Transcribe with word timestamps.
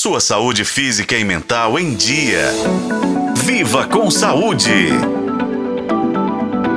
Sua 0.00 0.20
saúde 0.20 0.64
física 0.64 1.16
e 1.16 1.24
mental 1.24 1.76
em 1.76 1.92
dia. 1.92 2.52
Viva 3.34 3.84
com 3.84 4.08
saúde! 4.12 4.90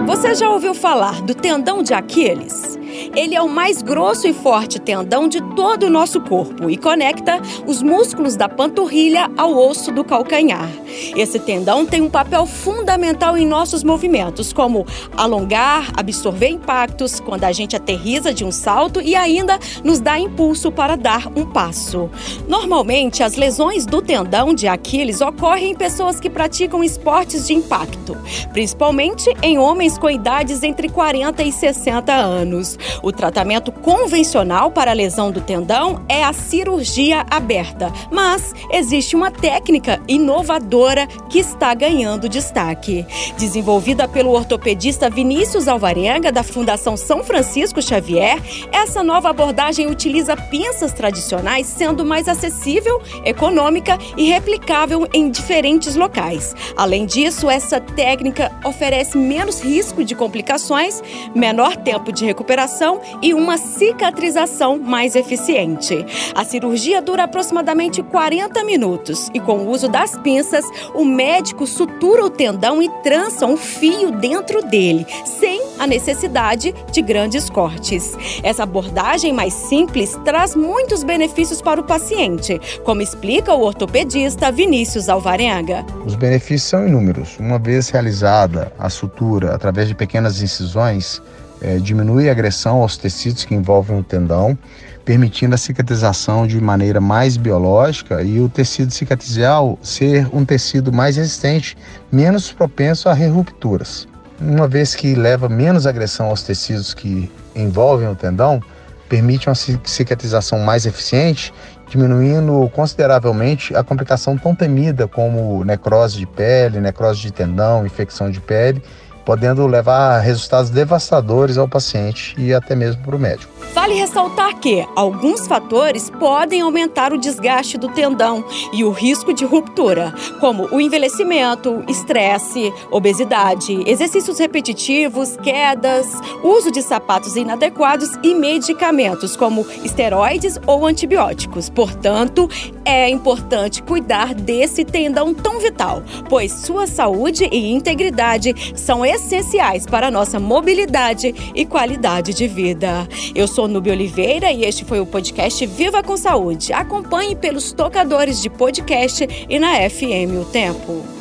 Você 0.08 0.33
já 0.33 0.50
ouviu 0.50 0.74
falar 0.74 1.21
do 1.21 1.36
tendão 1.36 1.84
de 1.84 1.94
Aquiles? 1.94 2.79
Ele 3.16 3.36
é 3.36 3.42
o 3.42 3.50
mais 3.50 3.82
grosso 3.82 4.26
e 4.26 4.34
forte 4.34 4.79
tendão 4.79 5.28
de 5.28 5.42
todo 5.54 5.84
o 5.84 5.89
nosso 5.89 6.21
corpo 6.21 6.70
e 6.70 6.78
conecta 6.78 7.41
os 7.68 7.82
músculos 7.84 8.38
da 8.38 8.48
panturrilha 8.48 9.30
ao 9.38 9.55
osso 9.57 9.91
do 9.91 10.04
calcanhar. 10.04 10.70
Esse 11.16 11.38
tendão 11.39 11.86
tem 11.86 12.02
um 12.02 12.10
papel 12.10 12.46
fundamental 12.46 13.38
em 13.38 13.46
nossos 13.46 13.84
movimentos, 13.84 14.54
como 14.54 14.86
alongar, 15.18 15.92
absorver 15.97 16.47
impactos 16.47 17.20
quando 17.20 17.43
a 17.43 17.52
gente 17.52 17.75
aterriza 17.75 18.34
de 18.34 18.46
um 18.46 18.52
salto 18.52 19.02
e 19.02 19.16
ainda 19.16 19.59
nos 19.84 20.00
dá 20.00 20.18
impulso 20.18 20.71
para 20.71 20.96
dar 20.96 21.28
um 21.36 21.46
passo. 21.46 22.09
Normalmente, 22.48 23.23
as 23.23 23.36
lesões 23.36 23.86
do 23.86 24.02
tendão 24.02 24.54
de 24.54 24.68
Aquiles 24.68 25.20
ocorrem 25.20 25.71
em 25.71 25.75
pessoas 25.75 26.20
que 26.20 26.29
praticam 26.29 26.84
esportes 26.84 27.46
de 27.46 27.54
impacto, 27.54 28.18
principalmente 28.54 29.29
em 29.42 29.57
homens 29.57 29.98
com 29.98 30.09
idades 30.09 30.64
entre 30.64 30.87
40 30.87 31.43
e 31.43 31.51
60 31.51 32.14
anos. 32.14 32.78
O 33.02 33.11
tratamento 33.11 33.72
convencional 33.72 34.72
para 34.72 34.91
a 34.91 34.94
lesão 34.94 35.31
do 35.31 35.42
tendão 35.42 36.03
é 36.08 36.23
a 36.23 36.33
cirurgia 36.33 37.25
aberta, 37.30 37.92
mas 38.11 38.53
existe 38.72 39.16
uma 39.16 39.31
técnica 39.31 40.00
inovadora 40.08 41.08
que 41.30 41.39
está 41.39 41.73
ganhando 41.73 42.30
destaque. 42.30 43.06
Desenvolvida 43.38 44.08
pelo 44.08 44.31
ortopedista 44.31 45.09
Vinícius 45.09 45.67
Alvarenga, 45.67 46.31
da 46.31 46.44
Fundação 46.44 46.95
São 46.95 47.23
Francisco 47.23 47.81
Xavier, 47.81 48.39
essa 48.72 49.02
nova 49.02 49.30
abordagem 49.30 49.88
utiliza 49.88 50.36
pinças 50.36 50.94
tradicionais, 50.94 51.66
sendo 51.67 52.06
mais 52.06 52.28
acessível, 52.28 53.02
econômica 53.25 53.97
e 54.16 54.30
replicável 54.30 55.08
em 55.14 55.31
diferentes 55.31 55.95
locais. 55.95 56.56
Além 56.78 57.06
disso, 57.06 57.50
essa 57.50 57.80
técnica 57.80 58.52
oferece 58.64 59.17
menos 59.17 59.61
risco 59.61 60.04
de 60.04 60.14
complicações, 60.14 61.02
menor 61.33 61.76
tempo 61.76 62.11
de 62.11 62.26
recuperação 62.26 62.91
e 63.22 63.34
uma 63.34 63.58
cicatrização 63.58 64.80
mais 64.80 65.16
eficiente. 65.16 66.06
A 66.34 66.44
cirurgia 66.44 67.02
dura 67.02 67.23
aproximadamente 67.23 68.02
40 68.02 68.64
minutos 68.64 69.30
e, 69.33 69.39
com 69.39 69.59
o 69.59 69.70
uso 69.70 69.88
das 69.88 70.17
pinças, 70.17 70.66
o 70.95 71.06
médico 71.06 71.67
sutura 71.67 72.25
o 72.25 72.30
tendão 72.30 72.81
e 72.81 72.89
trança 73.03 73.45
um 73.45 73.56
fio 73.56 74.11
dentro 74.11 74.64
dele, 74.64 75.06
sem 75.25 75.61
a 75.78 75.86
necessidade 75.86 76.73
de 76.92 77.02
grandes 77.02 77.50
cortes. 77.50 78.16
Essa 78.44 78.64
abordagem 78.64 79.33
mais 79.33 79.53
simples 79.53 80.17
traz 80.23 80.55
muitos 80.55 81.03
benefícios 81.03 81.61
para 81.61 81.80
o 81.80 81.83
paciente, 81.83 82.59
como 82.83 83.02
explica 83.02 83.53
o 83.53 83.61
ortopedista 83.61 84.52
Vinícius 84.52 85.09
Alvarenga. 85.09 85.86
Os 86.05 86.16
benefícios 86.16 86.70
são 86.70 86.88
inúmeros. 86.88 87.38
Uma 87.39 87.59
vez 87.59 87.89
realizada 87.89 88.72
a 88.78 88.89
sutura 88.89 89.53
através 89.53 89.88
de 89.88 89.95
pequenas 89.95 90.42
incisões, 90.42 91.22
é, 91.62 91.78
diminui 91.78 92.28
a 92.28 92.31
agressão 92.31 92.81
aos 92.81 92.98
tecidos 92.98 93.45
que 93.45 93.54
envolvem 93.54 94.00
o 94.00 94.04
tendão, 94.04 94.58
permitindo 95.06 95.54
a 95.54 95.58
cicatrização 95.58 96.48
de 96.48 96.59
maneira 96.59 97.00
mais 97.00 97.38
biológica 97.38 98.22
e 98.23 98.40
o 98.40 98.50
tecido 98.50 98.92
cicatricial 98.92 99.78
ser 99.82 100.28
um 100.34 100.44
tecido 100.44 100.92
mais 100.92 101.17
resistente, 101.17 101.78
menos 102.12 102.52
propenso 102.52 103.08
a 103.08 103.14
rupturas. 103.14 104.08
Uma 104.39 104.67
vez 104.67 104.95
que 104.95 105.14
leva 105.14 105.48
menos 105.48 105.86
agressão 105.86 106.28
aos 106.28 106.42
tecidos 106.42 106.94
que 106.94 107.32
envolvem 107.56 108.08
o 108.08 108.16
tendão, 108.16 108.59
permite 109.08 109.48
uma 109.48 109.56
cicatrização 109.56 110.59
mais 110.59 110.86
eficiente, 110.86 111.54
diminuindo 111.89 112.70
consideravelmente 112.73 113.76
a 113.76 113.84
complicação 113.84 114.38
tão 114.38 114.56
temida 114.56 115.08
como 115.08 115.64
necrose 115.66 116.17
de 116.17 116.26
pele, 116.26 116.80
necrose 116.80 117.22
de 117.22 117.32
tendão, 117.32 117.86
infecção 117.86 118.32
de 118.32 118.39
pele 118.39 118.82
podendo 119.25 119.66
levar 119.67 120.17
a 120.17 120.19
resultados 120.19 120.69
devastadores 120.69 121.58
ao 121.58 121.67
paciente 121.67 122.36
e 122.37 122.54
até 122.54 122.76
mesmo 122.76 123.02
para 123.04 123.15
o 123.15 123.20
médico. 123.20 123.61
Vale 123.73 123.93
ressaltar 123.93 124.59
que 124.59 124.86
alguns 124.98 125.48
fatores 125.48 126.09
podem 126.09 126.59
aumentar 126.59 127.14
o 127.14 127.17
desgaste 127.17 127.77
do 127.77 127.87
tendão 127.87 128.43
e 128.73 128.83
o 128.83 128.91
risco 128.91 129.33
de 129.33 129.45
ruptura, 129.45 130.13
como 130.41 130.67
o 130.73 130.81
envelhecimento, 130.81 131.81
estresse, 131.87 132.71
obesidade, 132.91 133.81
exercícios 133.89 134.37
repetitivos, 134.39 135.37
quedas, 135.37 136.05
uso 136.43 136.69
de 136.69 136.81
sapatos 136.81 137.37
inadequados 137.37 138.09
e 138.21 138.35
medicamentos, 138.35 139.37
como 139.37 139.65
esteroides 139.85 140.59
ou 140.67 140.85
antibióticos. 140.85 141.69
Portanto, 141.69 142.49
é 142.83 143.09
importante 143.09 143.81
cuidar 143.81 144.33
desse 144.33 144.83
tendão 144.83 145.33
tão 145.33 145.59
vital, 145.59 146.03
pois 146.27 146.51
sua 146.51 146.87
saúde 146.87 147.47
e 147.49 147.71
integridade 147.71 148.53
são 148.75 149.05
essenciais 149.05 149.85
para 149.85 150.07
a 150.07 150.11
nossa 150.11 150.41
mobilidade 150.41 151.33
e 151.55 151.65
qualidade 151.65 152.33
de 152.33 152.49
vida. 152.49 153.07
Eu 153.33 153.47
sou 153.61 153.67
Nubia 153.67 153.94
Oliveira 153.94 154.51
e 154.51 154.66
este 154.66 154.83
foi 154.83 154.99
o 154.99 155.05
podcast 155.05 155.63
Viva 155.67 156.01
com 156.01 156.17
Saúde. 156.17 156.73
Acompanhe 156.73 157.35
pelos 157.35 157.72
tocadores 157.72 158.41
de 158.41 158.49
podcast 158.49 159.27
e 159.47 159.59
na 159.59 159.88
FM 159.88 160.41
O 160.41 160.45
Tempo. 160.45 161.20